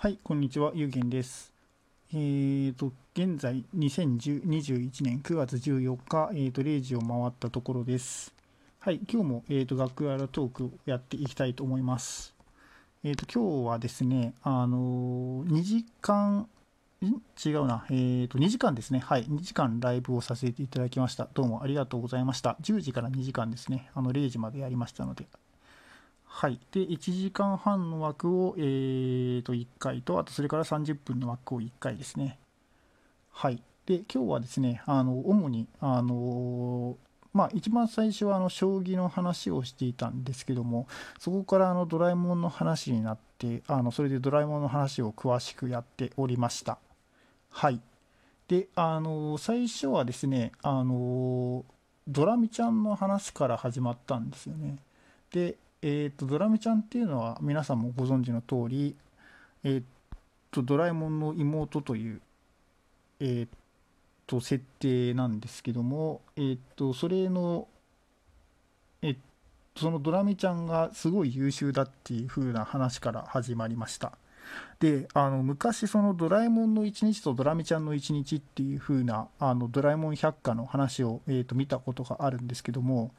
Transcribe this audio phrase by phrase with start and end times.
[0.00, 1.52] はい、こんにちは、ゆうげんです。
[2.12, 8.32] えーと、現在、2021年9月14日、えーと、0時を回ったところです。
[8.78, 12.32] はい、今日も、えーと、学園トークをやっていきたいと思います。
[13.02, 16.48] えーと、今日はですね、あのー、2時間、
[17.02, 19.00] 違うな、えーと、2時間ですね。
[19.00, 21.28] はい、2時間ライブをさせていただきました。
[21.34, 22.56] どうもありがとうございました。
[22.62, 23.90] 10時から2時間ですね。
[23.94, 25.26] あの、0時までやりましたので。
[26.28, 26.60] はい。
[26.70, 32.38] で、1時間半の枠を、えー、と1回と、あとそれから30分の枠を1回ですね。
[33.32, 33.62] はい。
[33.86, 36.96] で、今日はですね、あの、主に、あの
[37.32, 40.86] まあ、一番最初はあの将棋の話をしていたんですけども、
[41.18, 46.78] そこからあのドラえもんの話になって、あのそれでドラえもんの話を詳しくやっておりました。
[47.50, 47.80] はい。
[48.48, 51.64] で、あの最初はですね、あの
[52.06, 54.76] ドラミちゃんの話から始まったんですよね。
[55.30, 58.96] で、えー、とドラミちゃんっていうのは皆さんもご存知の通り、
[59.62, 59.82] えー、
[60.50, 62.20] とドラえもんの妹という、
[63.20, 63.48] えー、
[64.26, 67.68] と設定なんですけども、えー、とそれの、
[69.02, 69.16] えー、
[69.76, 74.12] そのドラミちゃんがすごい優秀だっていう風な話から始まりました。
[74.80, 83.12] であの昔そのドラえもんの一日とドラミちゃんの一日っていう風なあのドラえもん百科の話を、えー、と見たことがあるんですけども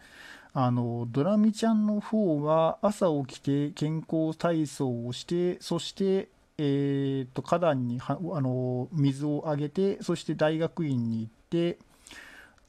[0.54, 11.78] あのドラミちゃんの方は朝起きて健康体操をしてそして、えー、と花壇にはあの水をあげてそして大学院に行って、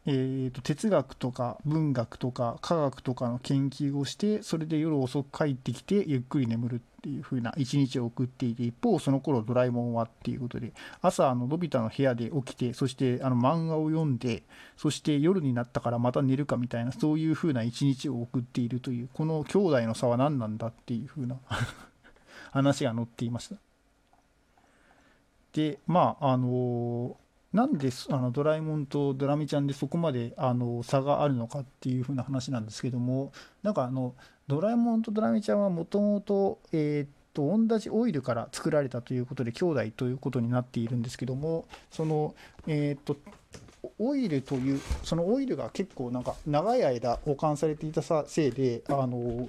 [0.06, 14.42] えー、と哲学とか文学とか科学とかの研究をしてそれで夜遅く帰ってきてゆっくり眠るっていう風な一日を送っていて一方その頃ドラえもんはっていうことで朝あののび太の部屋で起きてそしてあの漫画を読んで
[14.76, 21.36] そして夜になったからまた寝るかみたいなそういう風な一日を送っているというこの兄弟の差は何なんだっていう風な
[22.52, 23.56] 話が載っていました。
[25.52, 27.16] でまああの
[27.52, 34.14] なんであのドラえもんとドラミちゃんでそこまであの差があるのかっていう風な話なんですけどもなんかあの
[34.46, 42.34] ドラえもんとドラミちゃんはもともとえ、っと同じオイルから作られたということで兄弟ということになっているんですけどもその
[42.66, 43.16] えー、っと
[43.98, 49.48] オイルというそのオイルが結構なんか長い間保管されていたせいであの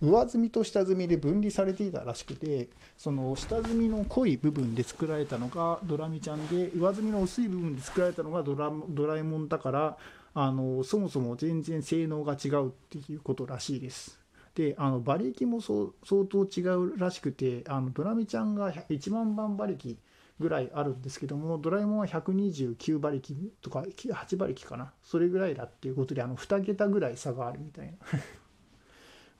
[0.00, 9.96] 上積みと下積みで分離されていたらしくてその下積みの濃い部分で作られたのがドラミちゃんで上積みの薄い部分で作られたのがドラドラえもんだから
[10.34, 14.20] あのそもそも全然性能が違うっていうことらしいです。
[14.54, 19.96] であの馬力も相当違うらしくてあのドラミちゃんが1万番馬力
[20.40, 24.92] ぐらいあるんですけどもドラえもんは129馬力とか8馬力かな？
[25.02, 27.92] それぐらいだっていうことであの2桁ぐらい差があるみたいな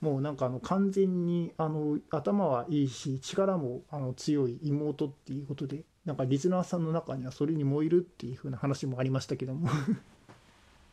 [0.01, 9.69] もうなんかあの完全にあの頭はいいし力もあの強い妹っていうことでなんかリスナーさんの中にはそれに燃えるっていう風な話もありましたけども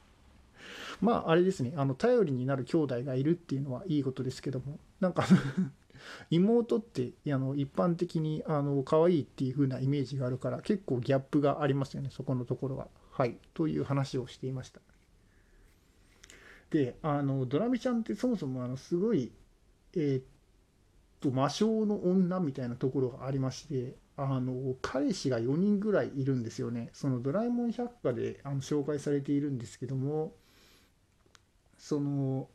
[1.01, 5.25] まああれですねあの頼りになる兄弟がいるっていうのはいいことですけどもなんか
[6.31, 12.89] 妹ってあの一般的にあの可愛いっていう風なイメージがあるから結構ギャップがありますよねそこのところは。
[13.13, 14.83] はいという話をしていました。
[16.71, 19.33] であのドラミちゃんってそもそもあのすごい
[19.95, 20.25] えー、っ
[21.21, 26.89] と魔性の女みたいなところがありましてあの彼氏が4人ぐらいいるんですよね。
[26.95, 30.33] そのドラえもん百科であの紹介されているんですけども
[31.77, 32.49] その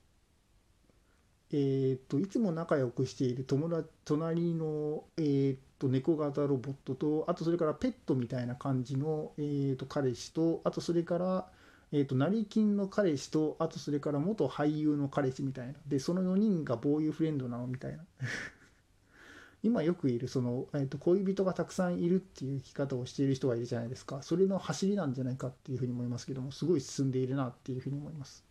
[1.51, 11.47] えー、っといつも仲良くしている友達隣の、えー、っと猫型ロボットとあとそれからペットみたいな感じの、えー、っと彼氏とあとそれから
[11.93, 15.73] えーと、成金の彼氏とあとそれから元俳優の彼氏みたいな。
[15.87, 18.05] でその4人がボーイフレンドなのみたいな。
[19.63, 24.23] 今よくいるその、えーと、恋人がたくさんいるっていう生き方をしている人がいるじゃないですか。
[24.23, 28.45] それの走りなんじゃないかっていうふうに思いますけどもすごい進んでいるなっていうふうに思います。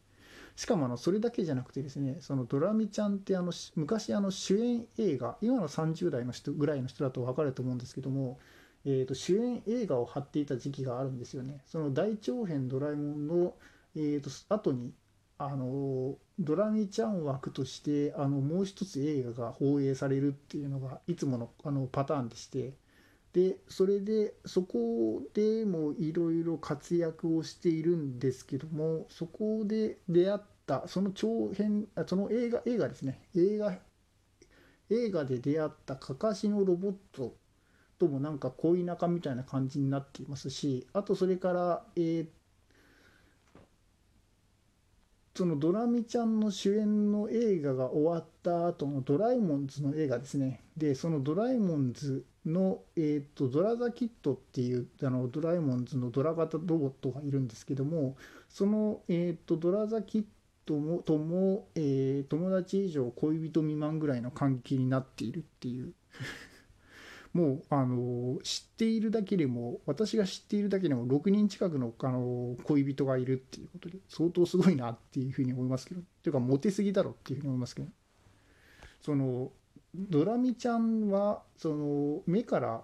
[0.56, 8.38] しかもあのそれだけじゃなくてですねそのドラミちゃんってあの昔あの主演映画今の30代の人ぐらいの人だと分かると思うんですけども
[8.84, 11.62] えー、と主演映画を貼っていた時期があるんですよね。
[11.66, 13.54] その大長編ドラえもんの、
[13.94, 14.92] えー、と後に
[15.38, 22.74] あのドラミちゃん枠としてあのもう一つ映画が放映されるっていうのがいつものあのパターンでして
[23.32, 33.72] でそれでそこでもいろいろ活躍をしているんですけどもそこで出会ったその長編あその映画映画ですね映画
[34.90, 37.34] 映画で出会ったかかしのロボット
[38.00, 42.26] ともなんか恋仲みたいな感じになっていますしあとそれから、えー、
[45.36, 50.62] そのドラミちゃんの主演の映画が終わった後のドラえもんズの映画ですね。
[50.78, 58.16] でそのドラえもんズの、えーと、ドラザキットっていうあのドラえもんズのドラ型ロボットがいるんですけども
[58.48, 60.24] その、えーと、ドラザキッ
[60.64, 65.92] トもとも、えー、友達以上恋人未満ぐらいの関係になっているっていう。
[67.32, 77.88] もうあの知っているだけでも私が知っているだけでも6人近くのあの恋人がいるっていうことで相当すごいなっていうふうに思いますけどというかモテすぎだろっていうふうに思いますけど。
[79.00, 79.50] その
[79.94, 82.82] ドラミちゃんはその目から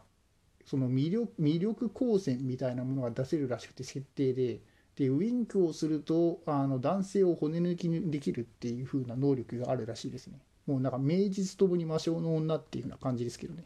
[0.65, 4.61] その魅力魅力光線みたいなものが出せるらしくて設定で
[4.97, 10.39] でウインクをするとあの男性を骨抜きにできるっていう風な能力があるらしいですね。
[10.67, 13.65] もうなんか名実ともに魔性の女っていう風な感じですけどね。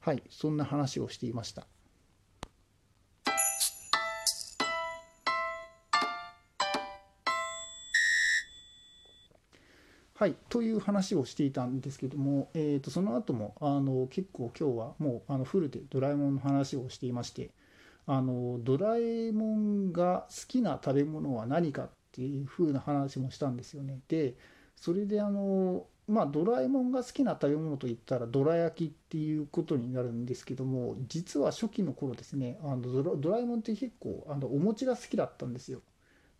[0.00, 1.66] はいそんな話をしていました
[10.14, 17.50] はい、という話をしていたんですけども、えー、とその後もあの結構今日はもうあのフルでドラえもんの話をしていまして
[18.06, 24.00] あのドラえもんが好きな食べ物は何かっていう風な話もしたんですよね。
[24.08, 24.34] で
[24.76, 35.80] それであのまあドラえもんが好きな食べ物といったらどら焼きっていうことになるんですけども実は初期の頃ですねあのドラえもんって結構あのお餅が好きだったんですよ。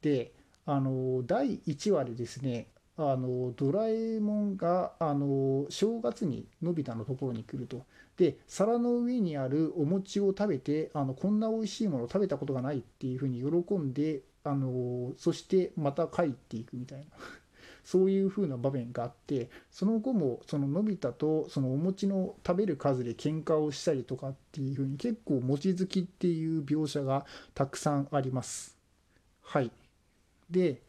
[0.02, 0.32] で
[0.66, 7.86] あの第1話でですねあのドラえもんがあの正月にのび太のところに来ると
[8.16, 17.04] で皿の上にあるお餅を食べてあのこんな美味しいものを食べたことがないっていうふうに喜んであのそしてまた帰っていくみたいな
[17.84, 28.76] そういう風な場面があってその後もそののび太とそのお餅の食べる数で喧嘩をしたりとかっていう風に結構餅好きっていう描写がたくさんあります。
[29.42, 29.70] はい
[30.50, 30.80] で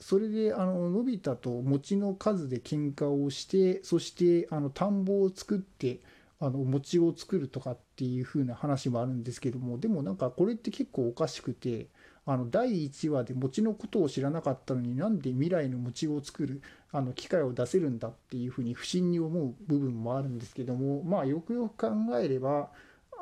[0.00, 6.00] それであののび太と餅の数で喧嘩をしてそしてあの田んぼを作って
[6.40, 11.86] あの餅を作るとかっていう風な話もあるんですけどもでもなんかこれって結構おかしくて
[12.26, 22.70] あの第1話で餅のことを知らなかったのになんで未来の餅を作るあの機械を出せるんだっていうふうに不審に思う部分もあるんですけどもまあよくよく考えれば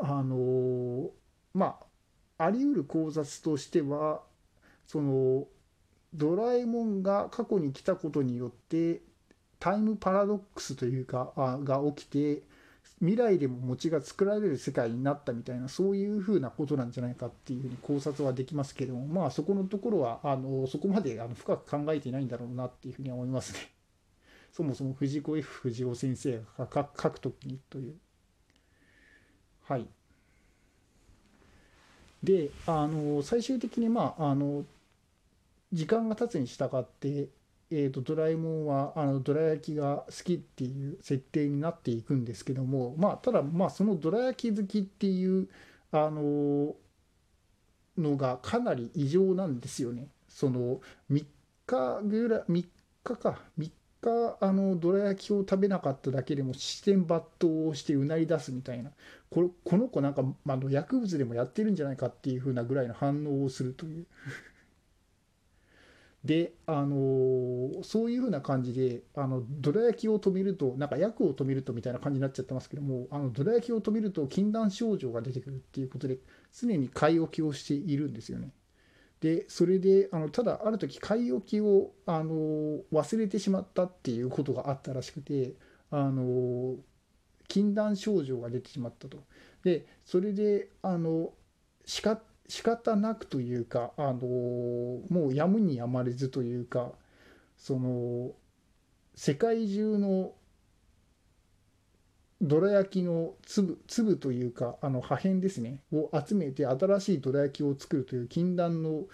[0.00, 1.10] あの
[1.52, 1.78] ま
[2.38, 4.22] ああり得る考察としては
[4.86, 5.46] その
[6.14, 9.00] ドラえもんが過去に来たことによって
[9.58, 12.42] タイムパラドックスというかあが起きて
[13.02, 23.58] 未来でも餅が作られる世界になったみたいなそういうふうなことなんじゃないかっていうふうに考察はできますけどもまあそこのところはあのそこまであの深く考えていないんだろうなっていうふうに思いますね。
[24.54, 27.96] そもそも藤子 F 不二雄先生が書くときにという。
[29.62, 29.88] はい。
[32.22, 34.64] であの最終的にまああの
[35.72, 37.30] 時間が経つに従って、
[37.74, 45.48] えーと、ドラえもんはあのどら焼きが好きっていう設定になっていくんですけども、まあ、ただ、まあ、そのどら焼き好きっていう
[45.90, 46.74] あの
[47.96, 50.08] のがかなり異常なんですよね。
[50.28, 50.80] その
[51.10, 51.24] 3
[51.66, 52.66] 日ぐらい3
[53.04, 53.40] 日か。
[53.58, 53.70] 3
[54.02, 58.90] 日あのどら焼きを食べなかっただけでも視線抜刀をしてうなり出すみたいな。
[59.30, 64.06] この子なんか、まあ、の薬物でもやってるんじゃないかっていう風なぐらいの反応をするという。
[66.24, 76.18] で、あのー、そういうふうな感じで、あの、どら焼きを止めると、なんか薬を止めるとみたいな感じになっちゃってますけども、あの、どら焼きを止めると禁断症状が出てくるっていうことで、
[76.52, 78.52] 常に買い置きをしているんですよね。
[79.20, 85.54] で、それで、あの、ただ、ある時、買い置きを、あのー、忘れてしまったっていうことがあったらしくて、
[85.90, 86.76] あのー、
[87.48, 89.18] 禁断症状が出てしまったと。
[89.64, 91.32] で、それで、あの、
[91.84, 94.18] 叱っ、仕方なくというか、あの
[95.08, 96.92] もうやむにやまれずというか
[97.56, 98.32] その
[99.14, 100.34] 世界中の
[102.42, 109.04] どら焼きの粒粒というかあの破片ですねを集めて新しいどら焼きを作るという禁断の、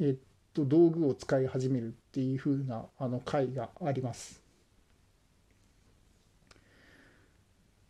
[0.00, 0.18] えっ
[0.54, 4.42] と、道具を使い始めるっていう風なあの回があります。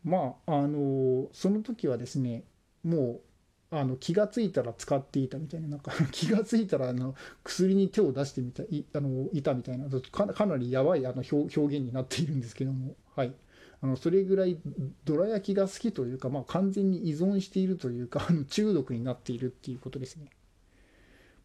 [0.03, 2.43] まああのその時はですね
[2.83, 3.26] もう
[3.71, 13.35] あの気が付いたら使っていたみたいななんか 気が付いたらあの薬に手を出してみたいあのいたみたいなかかなりやばいあの表現になっているんですけども、はい、
[13.81, 14.59] あのそれぐらい
[15.05, 20.31] どら焼きが好きというか、まあ、完全に依存しているというかあの中毒になっているっていうことですね。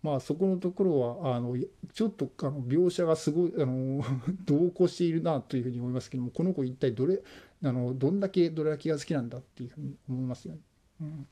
[0.03, 1.55] まあそこのところはあの
[1.93, 4.03] ちょっとあの描写がすごいあの
[4.45, 7.21] 同行しているなというふうに思いますけどもこの子一体どれ
[7.63, 10.61] あのどんだけどら焼きが好きなんだっていうふうに思いますよね。
[11.01, 11.27] うん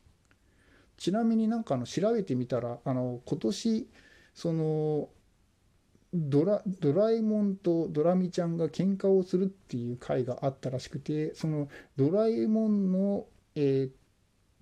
[0.99, 3.89] ちなみになんかあの調べてみたらあの今年
[4.33, 5.09] その
[6.13, 13.25] ドラドラえもんとドラミちゃんが喧嘩をするっていう回があったらしくてそのドラえもんの、
[13.55, 13.99] えー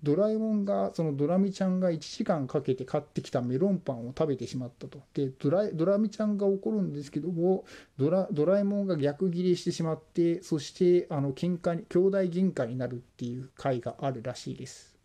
[0.02, 5.02] ドラえもんがそのドラミちゃんが1時間かけて買ってきたメロンパンを食べてしまったと。
[5.14, 7.64] でドラドラミちゃんが怒るんですけども
[7.96, 14.96] ドラドラえもんが逆ギレしてしまってそしてあの喧嘩に兄弟喧嘩になるっていう回があるらしいです。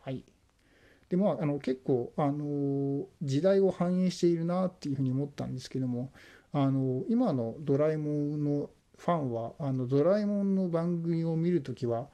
[0.00, 0.24] はい
[1.10, 6.12] でまあ、あの結構、あの時代を反映しているなっていうふうに思ったんですけども、
[6.52, 12.08] あの今のドラえもんのファンはあのドラえもんの番組を見るときは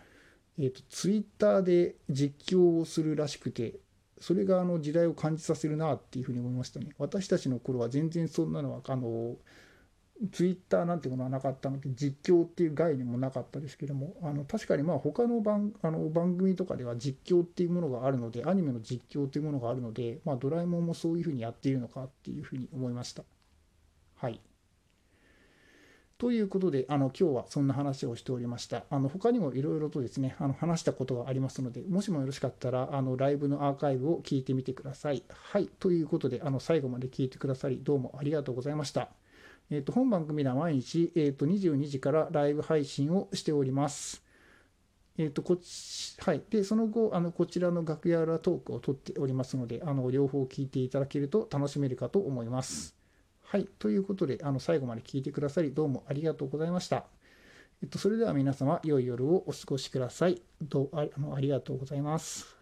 [0.58, 3.74] えーと、ツイッターで実況をするらしくて、
[4.18, 6.88] それがあの時代を感じさせるなっていうふうに思いましたね。
[6.98, 9.36] 私たちの頃は全然そんなのは、あの
[10.32, 23.24] ツイッターなんていうものはなかったので、実況っていう概念もなかったですけども、あの確かにまあ他の番あの番組とかでは実況っていうものがあるので、アニメの実況っていうものがあるので、まあ、ドラえもんもそういうふうにやっているのかっていうふうに思いました。
[24.16, 24.40] はい。
[26.18, 28.84] ということで、あの今日はそんな話をしておりました。
[28.88, 35.22] あの他にもいろいろとですね、あの話したことがありますので、もしもよろしかったら、あのライブのアーカイブを聞いてみてください。
[35.28, 39.10] はい、ということで、あの最後まで聞いてくださり、どうもありがとうございました。
[39.70, 44.22] えっ、ー、と本番組では毎日、えー、と22時からライブ配信をしております。
[45.18, 52.96] えーとこちはい、でその後あの、こちらの楽屋裏トークを取っておりますので、あの両方聞いていただけると楽しめるかと思います。
[53.42, 53.68] はい。
[53.78, 57.06] ということで、あの、最後まで聞いてくださり、どうもありがとうございました。
[57.82, 60.42] えっと、それでは皆様、良い夜をお過ごしください。
[60.60, 62.55] どうあのありがとうございます。